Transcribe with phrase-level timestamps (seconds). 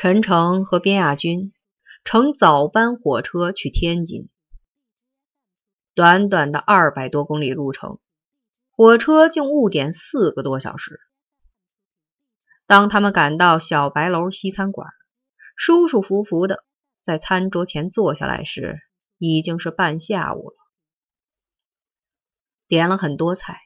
[0.00, 1.52] 陈诚和边亚军
[2.04, 4.28] 乘早班火车去天津，
[5.92, 7.98] 短短的二百多公里路程，
[8.70, 11.00] 火车竟误点四个多小时。
[12.68, 14.88] 当他们赶到小白楼西餐馆，
[15.56, 16.62] 舒舒服服的
[17.02, 18.78] 在餐桌前坐下来时，
[19.18, 20.56] 已经是半下午了。
[22.68, 23.58] 点了很多菜，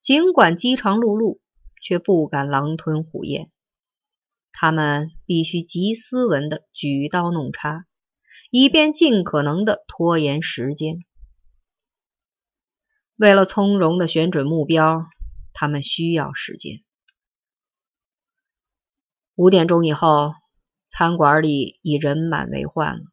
[0.00, 1.40] 尽管饥肠辘辘，
[1.82, 3.52] 却不敢狼吞虎咽。
[4.52, 7.86] 他们必须极斯文的举刀弄叉，
[8.50, 11.04] 以便尽可能的拖延时间。
[13.16, 15.06] 为了从容的选准目标，
[15.52, 16.82] 他们需要时间。
[19.34, 20.34] 五点钟以后，
[20.88, 23.04] 餐馆里已人满为患了。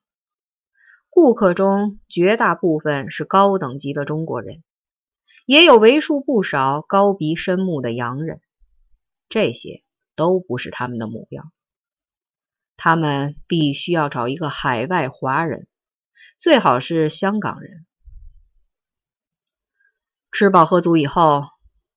[1.10, 4.64] 顾客中绝大部分是高等级的中国人，
[5.46, 8.42] 也有为数不少高鼻深目的洋人。
[9.30, 9.84] 这些。
[10.20, 11.50] 都不是他们的目标，
[12.76, 15.70] 他们必须要找一个海外华人，
[16.38, 17.86] 最好是香港人。
[20.30, 21.46] 吃饱喝足以后，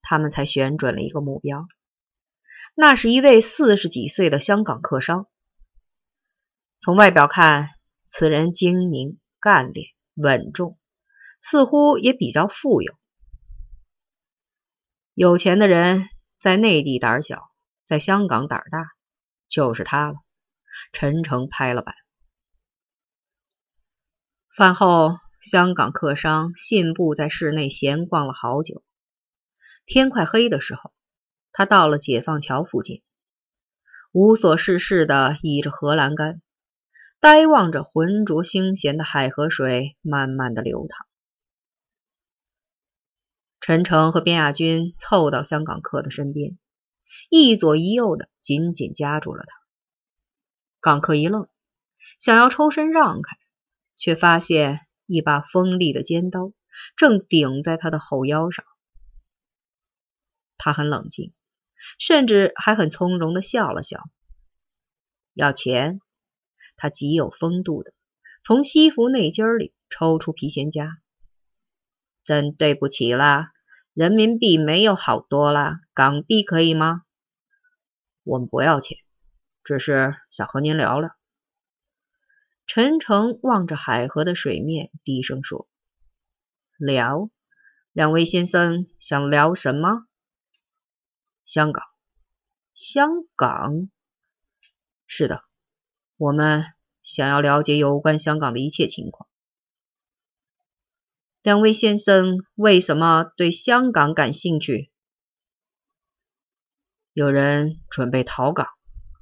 [0.02, 1.66] 他们才选准了一个目标，
[2.76, 5.26] 那是一位四十几岁的香港客商。
[6.80, 7.70] 从外表看，
[8.06, 10.78] 此人精明、干练、稳重，
[11.40, 12.94] 似乎也比较富有。
[15.12, 17.51] 有钱的人在内地胆小。
[17.92, 18.86] 在香港胆儿大，
[19.50, 20.14] 就是他了。
[20.92, 21.94] 陈诚拍了板。
[24.56, 25.10] 饭后，
[25.42, 28.82] 香港客商信步在市内闲逛了好久。
[29.84, 30.90] 天快黑的时候，
[31.52, 33.02] 他到了解放桥附近，
[34.10, 36.40] 无所事事的倚着荷兰杆，
[37.20, 41.06] 呆望着浑浊清咸的海河水慢慢的流淌。
[43.60, 46.56] 陈诚和边亚军凑到香港客的身边。
[47.30, 49.52] 一左一右的紧紧夹住了他。
[50.80, 51.48] 港客一愣，
[52.18, 53.36] 想要抽身让开，
[53.96, 56.52] 却发现一把锋利的尖刀
[56.96, 58.64] 正顶在他的后腰上。
[60.58, 61.32] 他很冷静，
[61.98, 64.02] 甚至还很从容的笑了笑。
[65.34, 66.00] 要钱？
[66.76, 67.92] 他极有风度的
[68.42, 70.98] 从西服内襟里抽出皮鞋夹。
[72.24, 73.52] 真对不起啦。
[73.94, 77.02] 人民币没有好多啦，港币可以吗？
[78.22, 78.96] 我们不要钱，
[79.62, 81.14] 只是想和您聊聊。
[82.66, 85.68] 陈诚望着海河的水面，低声说
[86.80, 87.28] ：“聊，
[87.92, 90.06] 两位先生想聊什么？
[91.44, 91.84] 香港，
[92.72, 93.90] 香港，
[95.06, 95.44] 是的，
[96.16, 96.64] 我们
[97.02, 99.28] 想要了解有关香港的一切情况。”
[101.42, 104.92] 两位先生为什么对香港感兴趣？
[107.12, 108.68] 有人准备逃港，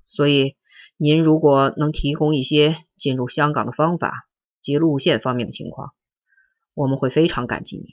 [0.05, 0.55] 所以
[0.99, 4.29] 您如果能提供一些进入香港的方法
[4.61, 5.95] 及路线方面的情况，
[6.75, 7.87] 我们会非常感激您。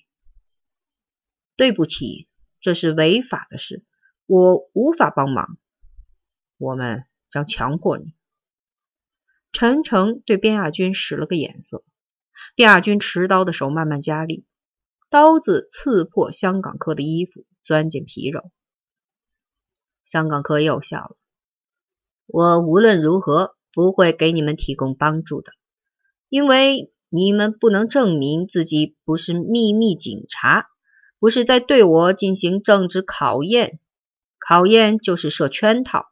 [1.56, 2.28] 对不起，
[2.60, 3.86] 这是违法的事，
[4.26, 5.58] 我无法帮忙。
[6.58, 8.14] 我们将强迫你。
[9.54, 11.86] 陈诚对边亚军使了个眼色。
[12.56, 14.46] 亚军持刀的手慢慢加力，
[15.09, 18.52] 刀子刺破香港客的衣服，钻进皮肉。
[20.06, 21.18] 香港客又笑了
[22.28, 25.52] ：“我无论如何不会给你们提供帮助的，
[26.30, 30.68] 因为你们不能证明自己不是秘密警察，
[31.19, 33.80] 不是在对我进行政治考验。
[34.40, 36.06] 考验就是设圈套，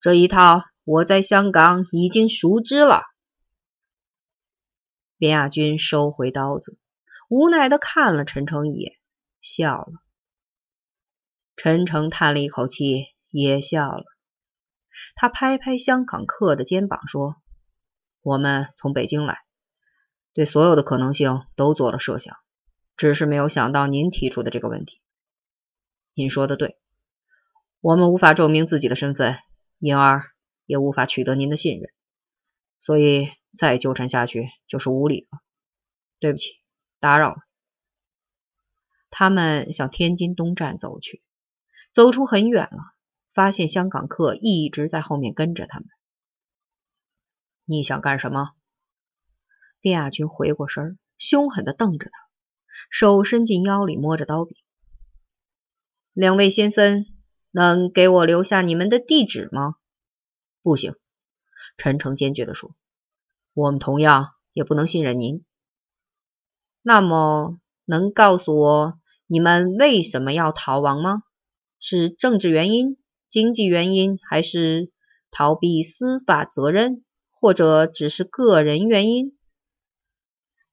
[0.00, 3.02] 这一套我在香港已经熟知了。”
[5.18, 6.78] 边亚军收回刀子，
[7.30, 8.92] 无奈的看了陈诚一眼，
[9.40, 9.92] 笑了。
[11.56, 14.04] 陈诚叹了一口气，也笑了。
[15.14, 17.36] 他拍拍香港客的肩膀，说
[18.20, 19.38] ：“我们从北京来，
[20.34, 22.36] 对所有的可能性都做了设想，
[22.96, 25.00] 只是没有想到您提出的这个问题。
[26.12, 26.76] 您说的对，
[27.80, 29.38] 我们无法证明自己的身份，
[29.78, 30.24] 因而
[30.66, 31.90] 也无法取得您的信任，
[32.80, 35.40] 所以。”再纠缠下去就是无理了。
[36.18, 36.52] 对不起，
[37.00, 37.38] 打扰了。
[39.10, 41.22] 他们向天津东站走去，
[41.92, 42.78] 走出很远了，
[43.32, 45.88] 发现香港客一直在后面跟着他们。
[47.64, 48.52] 你想干什么？
[49.80, 52.18] 卞亚军回过身，凶狠的瞪着他，
[52.90, 54.56] 手伸进腰里摸着刀柄。
[56.12, 57.06] 两位先生，
[57.50, 59.76] 能给我留下你们的地址吗？
[60.62, 60.94] 不行，
[61.76, 62.74] 陈诚坚决的说。
[63.56, 65.42] 我们同样也不能信任您。
[66.82, 71.22] 那么，能告诉我你们为什么要逃亡吗？
[71.80, 72.98] 是政治原因、
[73.30, 74.92] 经济原因，还是
[75.30, 79.38] 逃避司法责任，或者只是个人原因？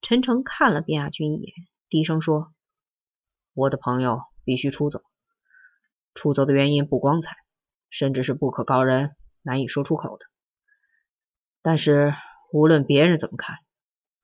[0.01, 1.53] 陈诚看了卞亚军一眼，
[1.87, 2.51] 低声说
[3.55, 5.01] ：“我的朋友必须出走，
[6.13, 7.37] 出走的原因不光彩，
[7.89, 10.25] 甚至是不可告人、难以说出口的。
[11.61, 12.13] 但是
[12.53, 13.57] 无论别人怎么看，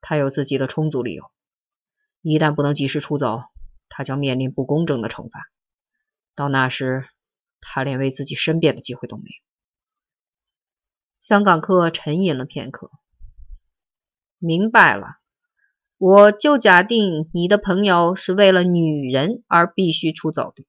[0.01, 1.31] 他有自己的充足理由。
[2.21, 3.41] 一旦不能及时出走，
[3.89, 5.49] 他将面临不公正的惩罚。
[6.35, 7.09] 到那时，
[7.59, 9.43] 他连为自己申辩的机会都没有。”
[11.19, 12.91] 香港客沉吟了片刻，
[14.37, 15.17] 明白了。
[15.97, 20.67] 我就假定你的朋友是为了女人而必须出走的，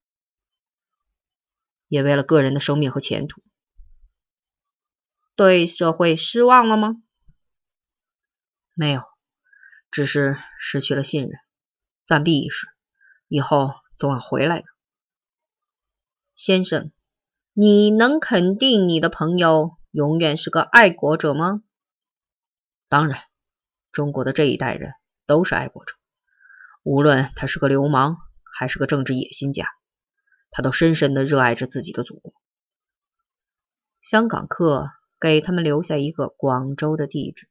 [1.89, 3.43] 也为了个人的生命和前途。
[5.37, 7.03] 对社会失望了吗？
[8.81, 9.03] 没有，
[9.91, 11.33] 只是失去了信任，
[12.07, 12.67] 暂避一时，
[13.29, 14.65] 以后总要回来的。
[16.35, 16.91] 先生，
[17.53, 21.63] 你能肯定你的朋友永远是个爱国者吗？
[22.89, 23.21] 当然，
[23.93, 24.95] 中国的这一代人。
[25.27, 25.95] 都是爱国者，
[26.83, 29.69] 无论他是个流氓还是个政治野心家，
[30.51, 32.33] 他都深深的热爱着自己的祖国。
[34.03, 34.91] 香港客
[35.21, 37.50] 给他们留下一个广州的地址。